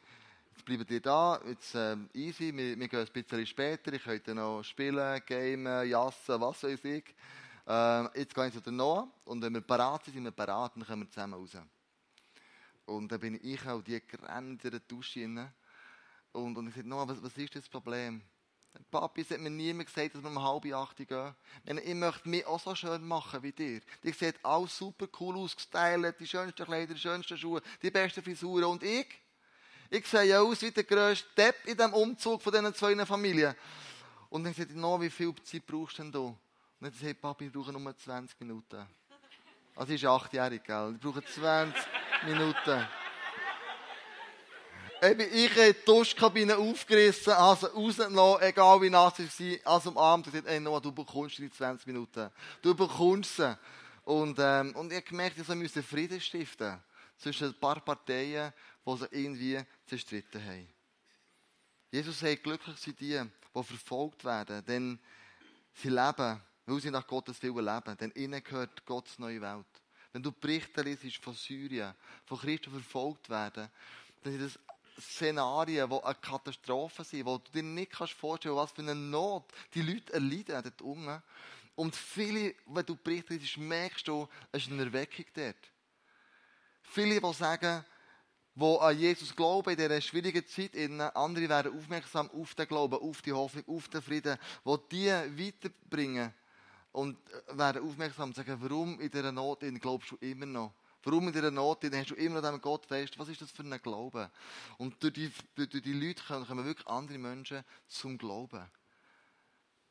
[0.53, 4.37] jetzt bleiben ihr da, jetzt äh, easy, wir, wir gehen ein bisschen später, ich könnte
[4.37, 7.12] noch spielen, gamen, jassen, was weiß ich.
[7.67, 10.77] Äh, jetzt gehe ich zu der Noah und wenn wir parat sind, sind wir parat
[10.77, 11.57] dann kommen wir zusammen raus.
[12.87, 15.53] Und dann bin ich auch die der Dusche rein.
[16.31, 18.23] Und, und ich sagte, Noah, was, was ist das Problem?
[18.91, 21.35] Papi, es hat mir niemand gesagt, dass wir um halb acht gehen.
[21.65, 23.81] Ich möchte mich auch so schön machen wie dir.
[24.03, 28.65] Die sieht alles super cool ausgestylt, die schönsten Kleider, die schönsten Schuhe, die besten Frisuren.
[28.65, 29.07] Und ich?
[29.91, 33.55] Ich sehe aus wie der grösste Depp in diesem Umzug von diesen zwei Familien.
[34.31, 36.19] Und dann sagt ich, no, wie viel Zeit brauchst du denn da?
[36.19, 36.39] Und
[36.81, 38.87] dann sagt Papi, ich brauche nur 20 Minuten.
[39.77, 40.95] Also, sie ist achtjährig, gell?
[40.95, 41.83] Ich brauche 20
[42.27, 42.87] Minuten.
[45.05, 49.75] Eben, ich habe die Duschkabine aufgerissen, also rausgenommen, egal wie nass es war.
[49.75, 52.31] Also am Abend gesagt, ey Noah, du bekommst die 20 Minuten.
[52.62, 53.59] Du bekommst sie.
[54.05, 56.81] Und, ähm, und ich habe gemerkt, ich musste Frieden stiften.
[57.19, 58.53] Zwischen ein paar Parteien,
[58.87, 60.69] die sich irgendwie zerstritten haben.
[61.90, 64.99] Jesus sagt, glücklich sind die, die verfolgt werden, denn
[65.75, 67.97] sie leben, weil sie nach Gottes Willen leben.
[67.99, 69.67] Denn ihnen gehört Gottes neue Welt.
[70.12, 73.69] Wenn du Berichte liest von Syrien, von Christen verfolgt werden,
[74.23, 74.59] dann sind das
[75.01, 79.45] Szenarien, die eine Katastrophe sind, wo du dir nicht kannst vorstellen was für eine Not
[79.75, 81.23] die Leute erleiden dort unten.
[81.77, 85.57] Und viele, wenn du berichtest, merkst du, es ist eine Erweckung dort.
[86.83, 87.85] Viele, die sagen,
[88.55, 90.77] die an Jesus glauben in dieser schwierigen Zeit,
[91.17, 96.33] andere werden aufmerksam auf den Glauben, auf die Hoffnung, auf den Frieden, die die weiterbringen
[96.93, 100.73] und werden aufmerksam und sagen, warum in dieser Not glaubst du immer noch?
[101.05, 103.19] Warum in dieser Not, dann hast du immer noch dem Gott fest.
[103.19, 104.31] Was ist das für ein Glaube?
[104.79, 108.64] Und durch die, durch die Leute kommen wirklich andere Menschen zum Glauben.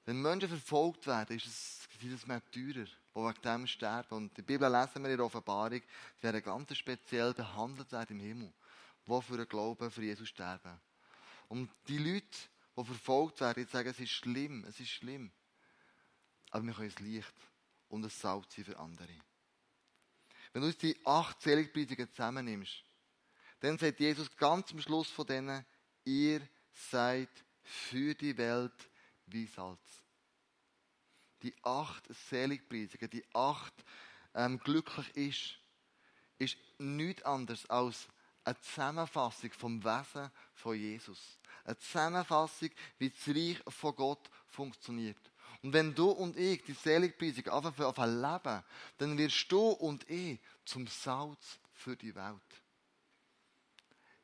[0.06, 4.16] Wenn Menschen verfolgt werden, ist es, sind es Märtyrer, die wegen dem sterben.
[4.16, 8.26] Und der Bibel lesen wir in der Offenbarung, die werden ganz speziell behandelt werden im
[8.26, 8.54] Himmel,
[9.08, 10.80] die für den Glauben für Jesus sterben.
[11.48, 12.38] Und die Leute,
[12.76, 15.32] die verfolgt werden, die sagen, es ist schlimm, es ist schlimm.
[16.50, 17.34] Aber wir können es leicht
[17.88, 19.14] und es Salz sein für andere.
[20.54, 22.84] Wenn du die acht Seligpreisungen zusammennimmst,
[23.60, 25.66] dann sagt Jesus ganz am Schluss von denen,
[26.06, 27.30] ihr seid
[27.64, 28.90] für die Welt
[29.26, 30.04] wie Salz.
[31.42, 33.74] Die acht Seligpreisungen, die acht
[34.36, 35.60] ähm, glücklich ist,
[36.38, 38.08] ist nichts anderes als
[38.44, 41.40] eine Zusammenfassung vom Wesen von Jesus.
[41.64, 45.32] Eine Zusammenfassung, wie das Reich von Gott funktioniert.
[45.62, 48.22] Und wenn du und ich die Seligpreisung anfangen auf ein
[48.98, 52.42] dann wirst du und ich zum Salz für die Welt.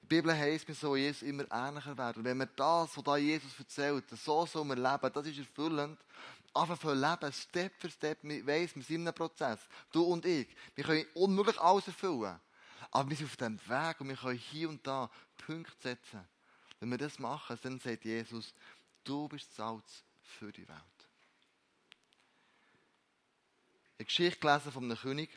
[0.09, 2.19] Bibel heisst, wir sollen Jesus immer ähnlicher werden.
[2.19, 5.99] Und wenn wir das, was da Jesus erzählt, so sollen wir leben, das ist erfüllend.
[6.81, 9.59] Für Leben, Step für Step, wir weiss, wir sind in einem Prozess.
[9.91, 10.47] Du und ich.
[10.73, 12.39] Wir können unmöglich alles erfüllen.
[12.89, 16.27] Aber wir sind auf dem Weg und wir können hier und da Punkte setzen.
[16.79, 18.53] Wenn wir das machen, dann sagt Jesus,
[19.03, 20.98] du bist Salz für die Welt.
[23.99, 25.29] Eine Geschichte gelesen von einem König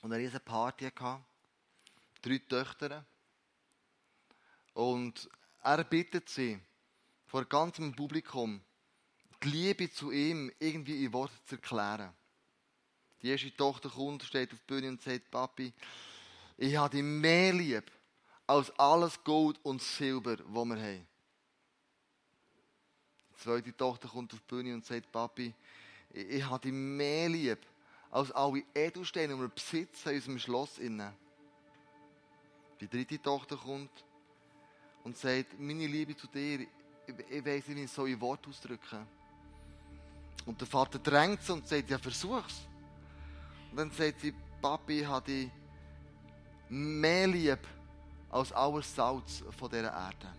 [0.00, 1.22] und eine riesige Party hatte.
[2.22, 3.04] Drei Töchter.
[4.72, 5.28] Und
[5.62, 6.58] er bittet sie
[7.26, 8.62] vor ganzem Publikum,
[9.42, 12.14] die Liebe zu ihm irgendwie in Worte zu erklären.
[13.20, 15.70] Die erste Tochter kommt, steht auf der Bühne und sagt, Papi,
[16.56, 17.92] ich habe dich mehr lieb
[18.46, 21.06] als alles Gold und Silber, das wir haben.
[23.32, 25.52] Die zweite Tochter kommt auf die Bühne und sagt, Papi,
[26.16, 27.58] ich habe dich mehr lieb
[28.10, 30.80] als alle Edelsteine, die wir besitzen in unserem Schloss.
[32.80, 34.04] Die dritte Tochter kommt
[35.04, 36.66] und sagt, meine Liebe zu dir,
[37.06, 39.06] ich weiß nicht, wie ich so in Wort ausdrücken
[40.44, 42.66] Und der Vater drängt sie und sagt, ja, versuch's.
[43.70, 45.50] Und dann sagt sie, Papi, ich habe dich
[46.68, 47.60] mehr lieb
[48.30, 50.32] als alles Salz von dieser Erde.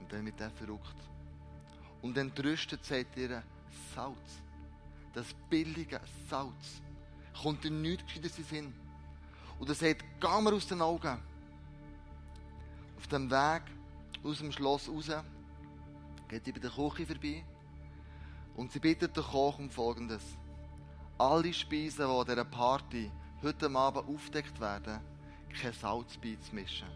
[0.00, 1.07] Und dann wird er verrückt.
[2.02, 3.42] Und dann tröstet, sagt ihr,
[3.94, 4.42] Salz.
[5.14, 6.82] Das billige Salz.
[7.42, 8.74] Kommt dir nichts Gescheites in Sinn.
[9.58, 11.18] Und er sagt, geh mir aus den Augen.
[12.96, 13.62] Auf dem Weg
[14.24, 15.10] aus dem Schloss raus
[16.28, 17.44] geht sie bei der Küche vorbei
[18.56, 20.22] und sie bittet den Koch um Folgendes.
[21.16, 23.10] Alle Speisen, die an dieser Party
[23.42, 25.00] heute Abend aufdeckt werden,
[25.60, 26.88] kein Salz beizumischen.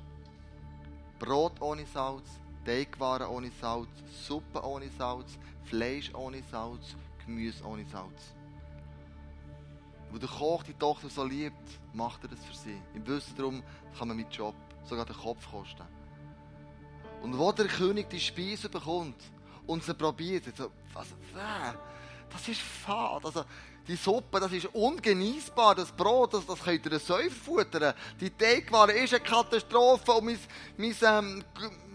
[1.18, 2.28] Brot ohne Salz,
[2.64, 3.88] Teigwaren ohne Salz,
[4.26, 8.34] Suppe ohne Salz, Fleisch ohne Salz, Gemüse ohne Salz.
[10.10, 11.56] Wo der Koch die Tochter so liebt,
[11.94, 12.80] macht er das für sie.
[12.94, 13.62] Im Wissen darum
[13.98, 15.86] kann man mit Job sogar den Kopf kosten.
[17.22, 19.22] Und wo der König die Speise bekommt
[19.66, 21.06] und sie probiert, so, was?
[22.30, 23.24] Das ist fad.
[23.24, 23.44] Also,
[23.88, 25.74] die Suppe, das ist ungenießbar.
[25.74, 27.94] Das Brot, das, das könnt ihr Säufer futtern.
[28.20, 30.12] Die Teigware ist eine Katastrophe.
[30.12, 30.38] Und mein,
[30.76, 31.44] mein, ähm,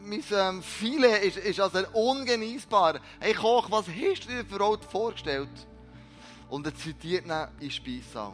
[0.04, 3.00] mein ähm, Filet ist, ist also ungenießbar.
[3.20, 5.50] Hey Koch, was hast du dir für Brot vorgestellt?
[6.50, 8.34] Und er zitiert ihn in Speissaal.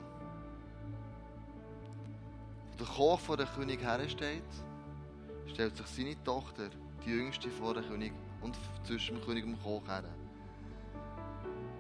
[2.80, 4.44] Der Koch vor der König hersteht,
[5.52, 6.70] stellt sich seine Tochter,
[7.06, 10.04] die jüngste, vor den König und zwischen dem König und dem Koch her.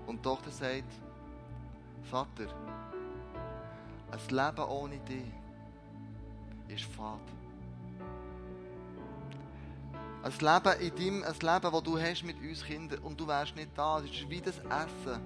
[0.06, 0.92] Und die Tochter sagt,
[2.04, 2.48] Vater,
[4.12, 5.32] ein Leben ohne dich
[6.68, 7.20] ist fad.
[10.24, 13.56] Ein Leben in deinem, ein Leben, das du hast mit uns Kindern und du wärst
[13.56, 14.00] nicht da.
[14.00, 15.22] Es ist wie das Essen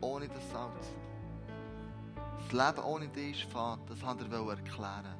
[0.00, 0.88] ohne das Salz.
[2.16, 3.80] Das Leben ohne dich ist fad.
[3.88, 5.14] Das hat er erklären.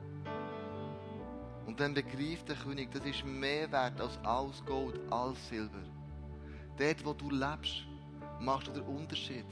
[1.66, 5.83] Und dann begreift der König, das ist mehr wert als alles Gold, alles Silber.
[6.79, 7.85] Dort, wo du lebst,
[8.40, 9.44] machst du den Unterschied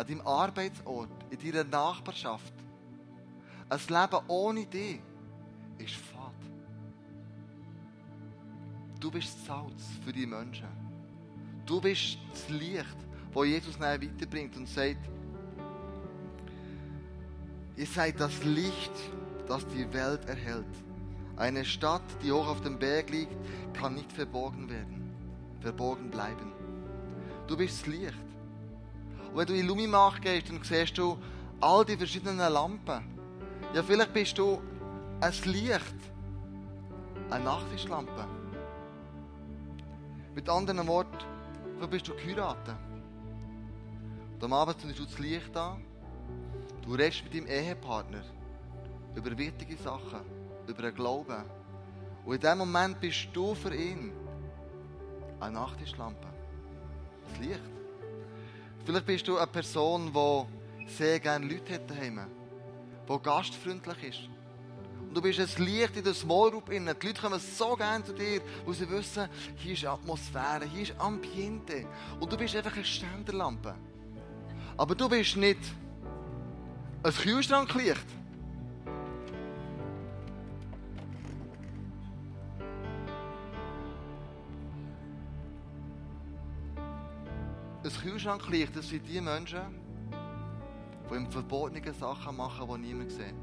[0.00, 2.54] an deinem Arbeitsort, in deiner Nachbarschaft.
[3.68, 4.98] Ein Leben ohne dich
[5.76, 6.32] ist fad.
[8.98, 10.68] Du bist Salz für die Menschen.
[11.66, 12.96] Du bist das Licht,
[13.34, 15.06] das Jesus weiterbringt und sagt,
[17.76, 18.92] ihr seid das Licht,
[19.46, 20.64] das die Welt erhält.
[21.36, 23.36] Eine Stadt, die hoch auf dem Berg liegt,
[23.74, 25.14] kann nicht verborgen werden,
[25.60, 26.52] verborgen bleiben.
[27.46, 28.29] Du bist das Licht.
[29.30, 31.16] Und wenn du in Lumimarkt gehst, dann siehst du
[31.60, 33.02] all die verschiedenen Lampen.
[33.74, 34.60] Ja, vielleicht bist du
[35.20, 35.94] ein Licht,
[37.30, 38.26] eine Nachttischlampe.
[40.34, 41.18] Mit anderen Worten,
[41.80, 42.76] du bist du geheiratet.
[44.34, 45.84] Und am Abend zündest du das Licht an.
[46.82, 48.22] Du redest mit deinem Ehepartner
[49.14, 50.20] über wichtige Sachen,
[50.66, 51.44] über den Glauben.
[52.24, 54.12] Und in dem Moment bist du für ihn
[55.38, 56.26] eine Nachttischlampe.
[57.28, 57.79] Das Licht.
[58.84, 62.20] Vielleicht bist du eine Person, die sehr gerne Leute hat daheim,
[63.08, 64.28] die gastfreundlich ist.
[65.10, 66.70] Und du bist ein Licht in der Small Group.
[66.70, 70.94] Die Leute kommen so gerne zu dir, weil sie wissen, hier ist Atmosphäre, hier ist
[70.98, 71.86] Ambiente.
[72.20, 73.74] Und du bist einfach eine Ständerlampe.
[74.76, 75.58] Aber du bist nicht
[77.02, 78.06] ein Kühlschranklicht.
[88.00, 89.60] Ein Kühlschranklicht, das sind die Menschen,
[91.10, 93.34] die im verbotenen Sachen machen, die niemand sieht.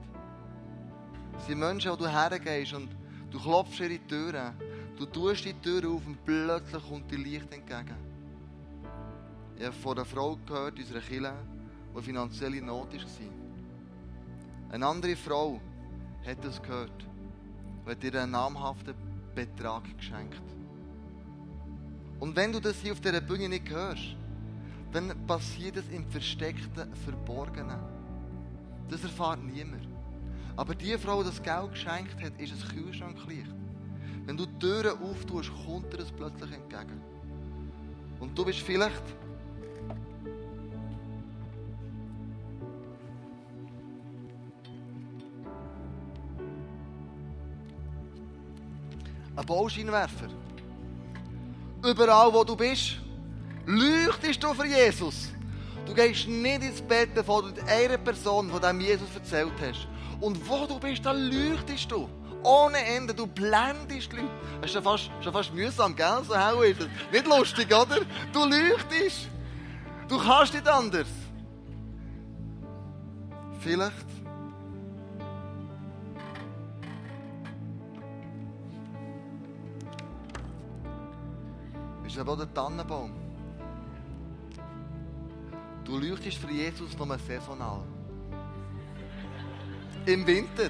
[1.33, 2.89] Das sind Menschen, wo du hergehst und
[3.29, 4.53] du klopfst ihre Türen,
[4.97, 7.95] du tust die Tür auf und plötzlich kommt dir Licht entgegen.
[9.57, 11.33] Ich habe von einer Frau gehört, unserer Kille,
[11.95, 14.73] die finanzielle Not war.
[14.73, 15.59] Eine andere Frau
[16.25, 17.05] hat das gehört
[17.83, 18.95] und hat dir einen namhaften
[19.35, 20.41] Betrag geschenkt.
[22.19, 24.15] Und wenn du das hier auf dieser Bühne nicht hörst,
[24.91, 27.79] dann passiert es im Versteckten, Verborgenen.
[28.89, 29.87] Das erfahrt niemand.
[30.55, 33.53] Aber die Frau, die das Geld geschenkt hat, ist ein Kühlschranklicht.
[34.25, 37.01] Wenn du die Türen auftust, kommt dir das plötzlich entgegen.
[38.19, 39.03] Und du bist vielleicht
[49.35, 50.27] ein Bauscheinwerfer.
[51.85, 52.97] Überall, wo du bist,
[53.67, 55.29] leuchtest du für Jesus.
[55.85, 59.87] Du gehst nicht ins Bett, bevor du einer Person von dem Jesus erzählt hast.
[60.19, 62.09] Und wo du bist, da leuchtest du.
[62.43, 64.29] Ohne Ende, du blendest die Leute.
[64.61, 66.21] Das ist schon fast, schon fast mühsam, gell?
[66.27, 66.87] So hell ist es.
[67.11, 67.99] Nicht lustig, oder?
[68.33, 69.27] Du leuchtest.
[70.07, 71.07] Du kannst nicht anders.
[73.59, 74.05] Vielleicht
[82.05, 83.26] ist aber auch der Tannenbaum.
[85.87, 87.79] Du leuchtest für Jesus nur saisonal.
[90.05, 90.69] Im Winter.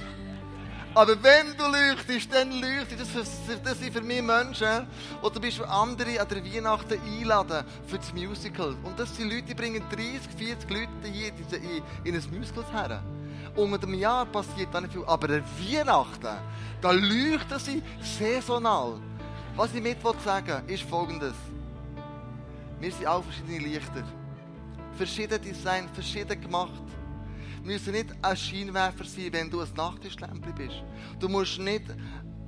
[0.93, 3.15] Aber wenn du leuchtest, dann leuchtest.
[3.15, 4.85] Das, das sind für mich Menschen,
[5.23, 8.75] die zum Beispiel andere an der Weihnachten einladen für das Musical.
[8.83, 13.01] Und das sind Leute, die bringen 30, 40 Leute hier in, in ein Musical her.
[13.55, 15.03] Unter dem Jahr passiert da nicht viel.
[15.05, 16.37] Aber an Weihnachten,
[16.79, 17.81] da leuchten sie
[18.19, 18.99] saisonal.
[19.55, 21.33] Was ich mit sagen will, ist folgendes.
[22.79, 24.03] Wir sind auch verschiedene Lichter.
[24.97, 26.81] Verschieden Design, verschieden gemacht.
[27.61, 30.81] Wir müssen nicht ein Scheinwerfer sein, wenn du ein Nachttischlämpchen bist.
[31.19, 31.83] Du musst nicht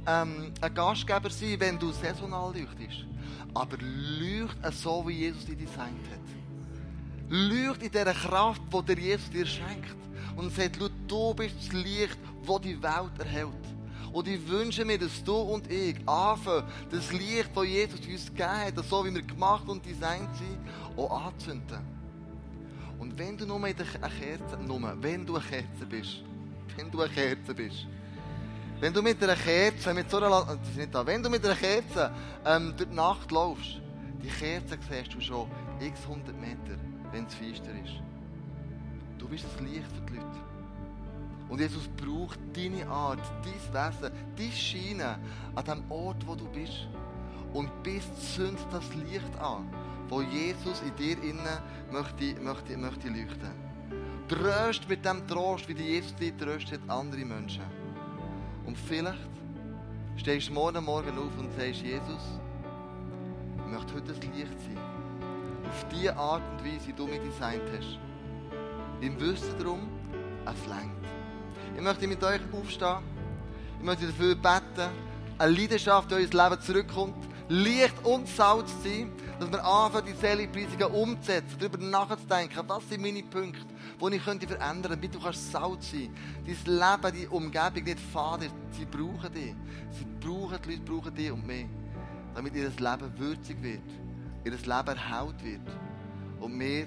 [0.08, 3.06] ähm, ein Gastgeber sein, wenn du saisonal leuchtest.
[3.54, 7.30] Aber leucht so, wie Jesus dich designt hat.
[7.30, 9.96] Leucht in dieser Kraft, die dir Jesus dir schenkt.
[10.36, 13.54] Und sagt, du bist das Licht, das die Welt erhält.
[14.12, 18.50] Und ich wünsche mir, dass du und ich anfangen, das Licht, das Jesus uns gegeben
[18.50, 20.58] hat, so wie wir gemacht und designt sind,
[20.98, 21.99] auch anzünden.
[23.00, 26.22] Und wenn du nur mit einer Kerze, nur, wenn du eine Kerze bist,
[26.76, 27.88] wenn du eine Kerze bist,
[28.80, 31.44] wenn du mit einer Kerze, mit so einer, das ist nicht da, wenn du mit
[31.46, 32.12] einer Kerze
[32.46, 33.82] ähm, durch die Nacht laufst,
[34.22, 36.78] die Kerze siehst du schon x 100 Meter,
[37.12, 38.02] wenn es finster ist.
[39.18, 40.50] Du bist das Licht für die Leute.
[41.50, 45.16] Und Jesus braucht deine Art, dein Wesen, dein Scheinen
[45.56, 46.88] an dem Ort, wo du bist.
[47.54, 48.04] Und bis
[48.36, 49.68] zündet das Licht an,
[50.08, 51.60] wo Jesus in dir innen
[51.92, 53.70] möchte, möchte, möchte leuchten.
[54.28, 57.64] Tröst mit dem Trost, wie Jesus dich tröstet, andere Menschen.
[58.66, 59.30] Und vielleicht
[60.18, 62.40] stehst du morgen Morgen auf und sagst, Jesus,
[63.58, 64.78] ich möchte heute das Licht sein.
[65.68, 68.00] Auf die Art und Weise, wie du mich designt hast.
[69.02, 69.88] Im Wissen darum,
[70.46, 71.00] es längt.
[71.76, 72.98] Ich möchte mit euch aufstehen.
[73.80, 74.92] Ich möchte dafür beten,
[75.38, 77.16] eine Leidenschaft in euer Leben zurückkommt.
[77.50, 83.02] Licht und Salz zu sein, dass wir anfangen, die Seligpreisungen umzusetzen, darüber nachzudenken, was sind
[83.02, 83.66] meine Punkte,
[84.00, 88.00] die ich könnte verändern könnte, damit du kannst Salz sein Dein Leben, die Umgebung nicht
[88.44, 88.56] ist.
[88.72, 89.56] Sie brauchen dich.
[89.92, 91.66] Sie brauchen, die Leute brauchen dich und mich,
[92.36, 93.82] damit ihr Leben würzig wird,
[94.46, 95.68] ihr Leben erhält wird
[96.40, 96.86] und wir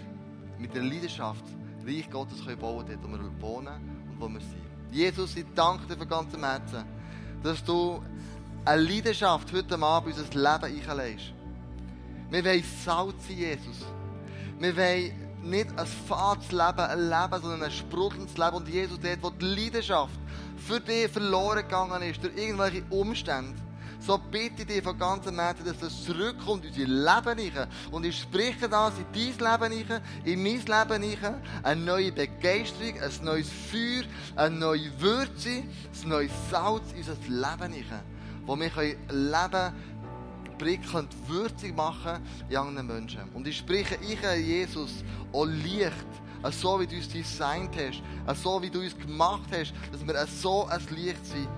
[0.58, 1.44] mit der Leidenschaft
[1.84, 4.62] Reich Gottes können bauen dort, wo wir wohnen und wo wir sind.
[4.92, 6.84] Jesus, ich danke dir von ganzem Herzen,
[7.42, 8.00] dass du
[8.64, 11.32] eine Leidenschaft heute Abend unser Leben einlegst.
[12.30, 13.84] Wir wollen Salz sein, Jesus.
[14.58, 18.56] Wir wollen nicht ein fades Leben erleben, sondern ein sprudelndes Leben.
[18.56, 20.14] Und Jesus, dort, wo die Leidenschaft
[20.56, 23.60] für dich verloren gegangen ist, durch irgendwelche Umstände,
[23.98, 27.68] so bitte ich dich von ganzem Herzen, dass das zurückkommt in unser Leben rein.
[27.90, 31.42] Und ich spreche das in dein Leben rein, in mein Leben rein.
[31.62, 34.04] Eine neue Begeisterung, ein neues Feuer,
[34.36, 35.50] eine neue Würze,
[36.02, 38.11] ein neues Salz in unser Leben rein.
[38.46, 38.70] Wo wir
[39.08, 39.72] Leben
[40.58, 43.22] prickelnd, würzig machen in anderen Menschen.
[43.34, 45.92] Und ich spreche, ich, Jesus, auch Licht,
[46.50, 50.66] so wie du uns designt hast, so wie du uns gemacht hast, dass wir so
[50.66, 51.48] ein Licht sind.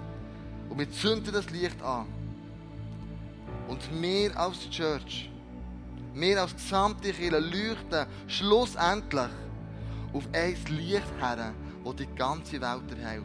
[0.69, 2.07] Und wir zünden das Licht an.
[3.69, 5.31] Und wir als Church,
[6.15, 9.31] wir als gesamte Kirche leuchten schlussendlich
[10.13, 11.53] auf ein Licht her,
[11.85, 13.25] das die ganze Welt erhält.